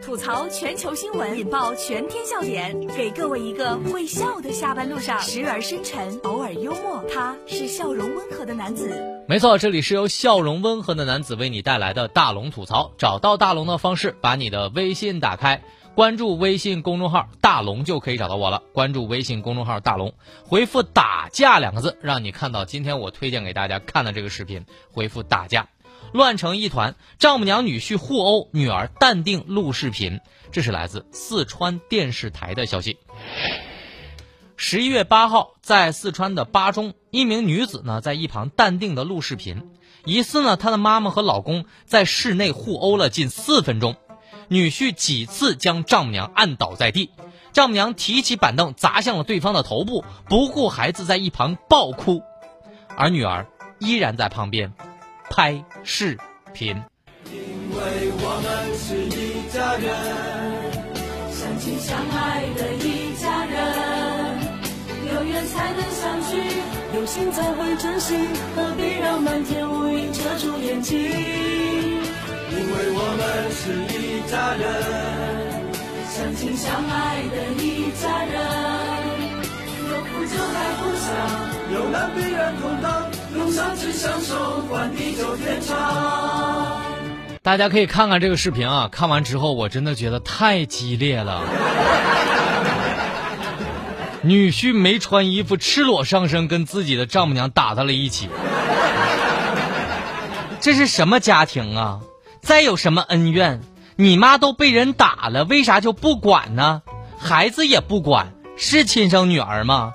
[0.00, 9.24] 吐槽全球新闻，引爆全天笑点，给各位一个会笑的下班路上，时而深沉，偶尔幽默，他是笑容温和的男子。
[9.26, 12.92] 没错，这里是由笑容温和的男子为你带来的大龙吐槽。
[12.96, 15.64] 找到大龙的方式，把你的微信打开，
[15.96, 18.62] 关注微信公众号“大龙”就可以找到我了。
[18.72, 20.14] 关注微信公众号“大龙”，
[20.46, 24.64] 回复“打架”两个字，让你看到今天我推荐给大家看的这个视频。
[24.92, 25.66] 回复“打架”。
[26.12, 30.20] 乱成一团，丈母娘女婿互殴，女儿淡定录视频。
[30.50, 32.98] 这是来自四川电视台的消息。
[34.56, 39.70] 十一月八号，在四川的巴中，一名女子呢在一旁淡定的录视频，
[40.04, 43.96] 疑似呢她的妈妈和老公在室内互殴了近四分钟，
[44.48, 47.10] 女婿几次将丈母娘按倒在地，
[47.52, 52.22] 丈母娘提起板凳砸向了对方的头部，不顾孩子在一旁暴哭，
[52.96, 53.48] 而女儿
[53.80, 54.74] 依然在旁边。
[55.32, 56.16] 拍视
[56.52, 56.76] 频。
[57.32, 57.40] 因
[57.72, 57.80] 为
[58.20, 59.88] 我们是一家人，
[61.32, 63.56] 相亲相爱的一家人，
[65.08, 66.36] 有缘才能相聚，
[66.94, 71.00] 有心才会珍惜，何必让满天乌云遮住眼睛？
[71.00, 71.08] 因
[72.68, 74.68] 为我们是一家人，
[76.12, 78.36] 相亲相爱的一家人，
[79.88, 81.08] 有福就该分享，
[81.72, 82.92] 有难必然同当。
[87.42, 88.88] 大家可以看看这个视频啊！
[88.90, 91.42] 看完之后，我真的觉得太激烈了。
[94.22, 98.28] 女婿没穿衣服，赤裸上身，跟自己的丈母娘打在了一起。
[100.60, 102.00] 这是什么家庭啊？
[102.40, 103.60] 再有什么恩怨？
[103.96, 106.82] 你妈都被人打了，为啥就不管呢？
[107.18, 109.92] 孩子也不管，是亲生女儿吗？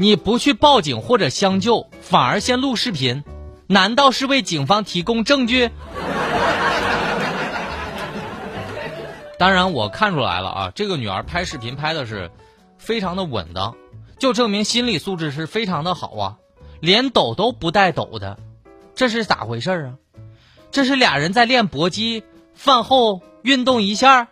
[0.00, 3.24] 你不去报警或者相救，反而先录视频，
[3.66, 5.70] 难道是为警方提供证据？
[9.38, 12.30] 当然，我看出来了啊，这个女儿拍视频拍的是
[12.78, 13.76] 非常的稳当，
[14.20, 16.36] 就证明心理素质是非常的好啊，
[16.78, 18.38] 连抖都不带抖的，
[18.94, 19.94] 这是咋回事啊？
[20.70, 22.22] 这是俩人在练搏击，
[22.54, 24.28] 饭后运动一下。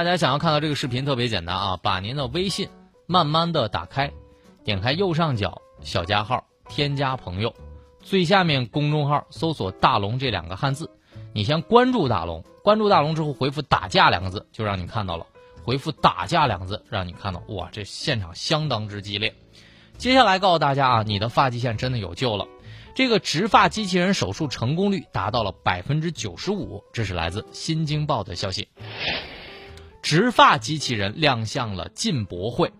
[0.00, 2.70] 大家想要看到这个视频特别简单啊，把您的微信
[3.04, 4.10] 慢慢的打开，
[4.64, 7.54] 点开右上角小加号，添加朋友，
[8.02, 10.90] 最下面公众号搜索“大龙”这两个汉字，
[11.34, 15.26] 你先关注大龙，关注大龙之后回复“打架”两个字，就让你看到了，
[15.62, 19.34] 回复“打架”两个字，让你看到，哇，这现场相当之激烈。
[19.98, 22.48] 接下来告诉大家啊，你的发际线真的有救了，
[22.94, 28.66] 这个植发机器人手术成功率达到了百分之九十五，这是来自《新京报》的消息。
[30.10, 32.72] 植发机器人亮相了进博会，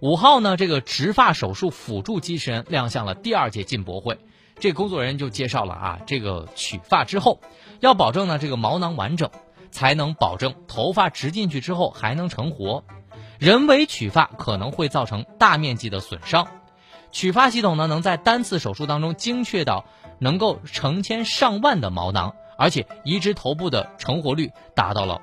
[0.00, 4.18] 五号呢，这个植发手术辅助机器人亮相了第二届进博会。
[4.58, 7.40] 这工作人员就介绍了啊，这个取发之后，
[7.80, 9.30] 要保证呢这个毛囊完整，
[9.70, 12.84] 才能保证头发植进去之后还能成活。
[13.38, 16.48] 人为取发可能会造成大面积的损伤，
[17.10, 19.86] 取发系统呢能在单次手术当中精确到
[20.18, 22.34] 能够成千上万的毛囊。
[22.56, 25.22] 而且移植头部的成活率达到了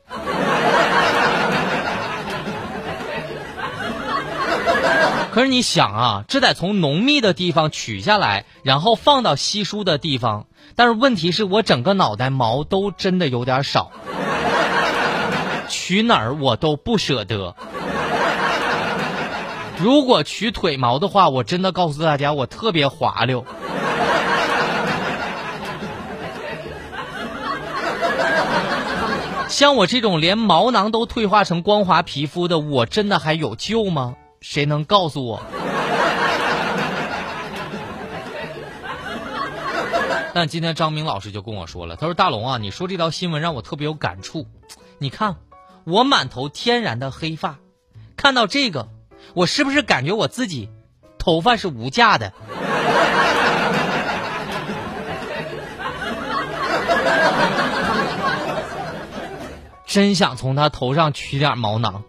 [5.31, 10.45] 可是你想啊，这得从浓密的地方取下来，然后放到稀疏的地方。
[10.75, 13.91] 但是问题是我整个脑袋毛都真的有点少，
[15.69, 17.55] 取哪儿我都不舍得。
[19.77, 23.45] 如果取腿毛的话，我真的告诉大家，我特别滑溜。
[29.47, 34.15] 像我这种连毛囊都退化成光滑皮肤的，我真的还有救吗？
[34.41, 35.39] 谁能告诉我？
[40.33, 44.47] 但今天张明老师就跟我说了，他说：“大龙啊，你说这条新闻让我特别有感触。
[44.97, 45.35] 你看，
[45.83, 47.59] 我满头天然的黑发，
[48.17, 48.87] 看到这个，
[49.35, 50.69] 我是不是感觉我自己
[51.19, 52.33] 头发是无价的？
[59.85, 62.03] 真想从他头上取点毛囊。”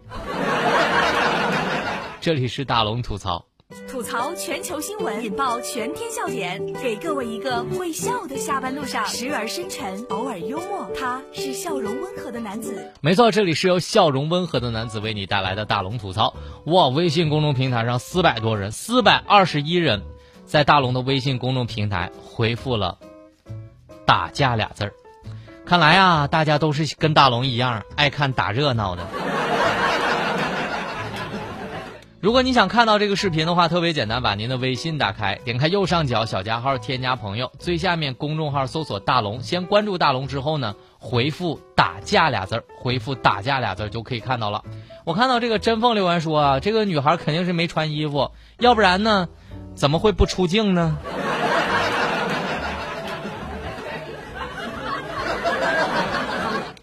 [2.23, 3.43] 这里是大龙吐槽，
[3.85, 10.89] 吐槽全球新闻，引爆全天笑点，给各位一个会笑的下班路上，时而深沉，偶尔幽默。
[10.97, 12.93] 他是笑容温和的男子。
[13.01, 16.33] 没错，这里是由笑容温和的男子为你带来的大龙吐槽。
[16.67, 20.01] 哇，微信公众平台上四百多人，四百二十一人，
[20.45, 22.99] 在大龙的微信公众平台回复了
[24.07, 24.93] “打架”俩字儿。
[25.65, 29.05] 看来啊，大家都是跟大龙一样爱看打热闹的。
[32.23, 44.63] 如果你想看到这个视频的话，特别简单，把您的微信打开，点开右上角小加号，添加朋友，最下面公众号搜索大龙，先关注大龙之后呢，回复“打架”俩字儿，回复“打架”俩字儿就可以看到了。
[45.03, 49.27] 我看到这个真凤留言说啊，这个女孩肯定是没穿衣服，要不然呢，
[49.75, 50.97] 怎么会不出镜呢？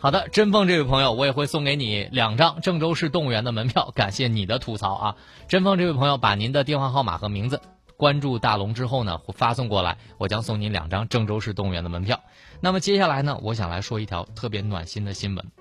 [0.02, 5.17] 好的，真凤这位朋友，我也会送给你两张郑州市动物园的门票，感谢你的吐槽啊！
[5.47, 7.61] 真凤这位朋友，把您的电话号码和名字
[7.99, 12.19] 关注大龙之后呢，发送过来，我将送您两张郑州市动物园的门票。
[12.62, 15.52] 那么接下来呢，我想来说一条特别暖心的新闻：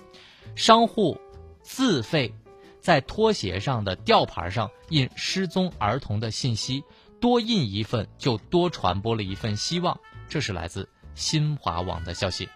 [0.55, 1.19] 商户
[1.61, 2.33] 自费
[2.79, 6.85] 在拖鞋上的吊牌上印失踪儿童的信息，
[7.19, 9.99] 多印一份就多传播了一份希望。
[10.29, 12.47] 这是来自新华网的消息。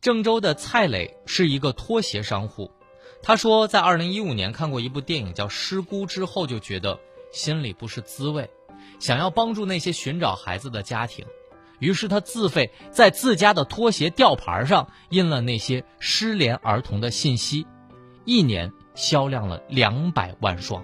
[0.00, 2.70] 郑州的蔡磊是一个拖鞋商户，
[3.22, 6.98] 他说，在二零一五年看过一部电影叫《失孤》之后，就觉得
[7.32, 8.48] 心里不是滋味，
[8.98, 11.26] 想要帮助那些寻找孩子的家庭，
[11.80, 17.66] 于是他自费在自家的拖鞋吊牌上印了那些失联儿童的信息，
[18.24, 20.82] 一年销量了两百万双。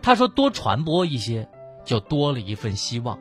[0.00, 1.46] 他说，多传播一些，
[1.84, 3.18] 就多了一份希望。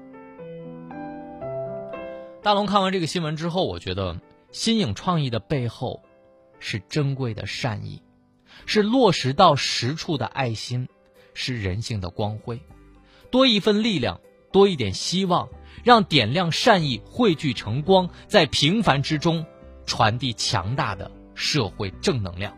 [2.41, 4.15] 大龙看完这个新闻之后，我觉得。
[4.51, 6.03] 新颖创意的背后，
[6.59, 8.01] 是珍贵的善意，
[8.65, 10.87] 是落实到实处的爱心，
[11.33, 12.59] 是人性的光辉。
[13.29, 14.21] 多一份力量，
[14.51, 15.49] 多一点希望，
[15.83, 19.45] 让点亮善意汇聚成光，在平凡之中
[19.85, 22.57] 传递强大的社会正能量。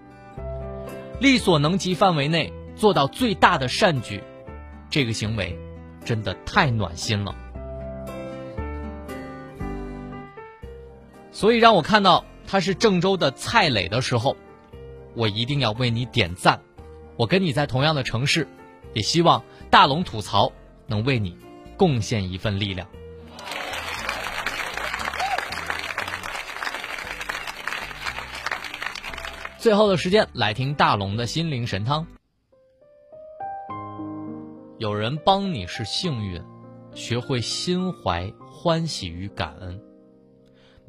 [1.20, 4.24] 力所能及范围内做到最大的善举，
[4.90, 5.58] 这个行为
[6.06, 7.36] 真的太暖心了。
[11.40, 14.36] 所以让我看到他是郑州的蔡磊的时候，
[15.16, 16.60] 我一定要为你点赞。
[17.16, 18.46] 我跟你在同样的城市，
[18.94, 20.52] 也希望大龙吐槽
[20.86, 21.38] 能为你
[21.78, 22.86] 贡献一份力量。
[29.58, 32.06] 最后的时间来听大龙的心灵神汤。
[34.78, 36.44] 有人帮你是幸运，
[36.94, 39.89] 学会心怀欢喜与感恩。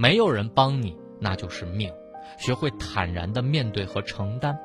[0.00, 1.92] 没有人帮你，那就是命。
[2.38, 4.58] 学会坦然的面对和承担。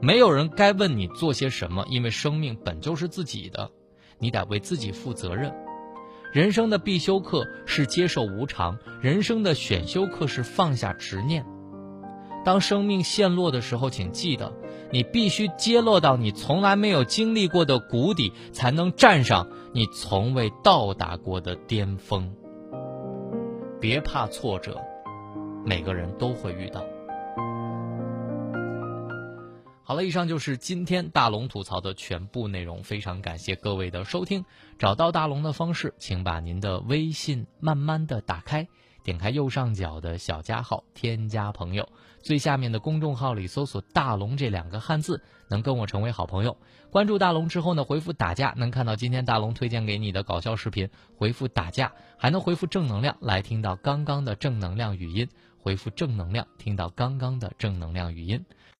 [0.00, 3.72] 没有人该问你做些什么，因为生命本就是自己的，
[4.20, 5.52] 你得为自己负责任。
[6.32, 11.44] 人生的必修课是接受无常，人生的选修课是放下执念。
[12.44, 14.52] 当生命陷落的时候，请记得，
[14.92, 22.36] 你必须跌落到你从来没有经历过的谷底，才能站上你从未到达过的巅峰。
[23.84, 24.82] 别怕挫折，
[25.62, 26.82] 每个人都会遇到。
[29.82, 32.82] 好了，以上就是今天大龙吐槽的全部内容。
[32.82, 34.46] 非常感谢各位的收听。
[34.78, 38.66] 找到大龙的方式，请把您的微信慢慢的打开，
[39.04, 41.88] 点开右上角的小加号，添加朋友，
[42.22, 46.56] 最下面的公众号里搜索“大龙”这两个汉字，能跟我成为好朋友。
[46.90, 50.88] 关注大龙之后呢，回复“打架”能看到今天大龙推荐给你的搞笑视频。
[51.16, 55.28] 回复“打架”还能回复“正能量”来听到刚刚的正能量语音。
[55.58, 58.44] 回复“正能量”听到刚刚的正能量语音。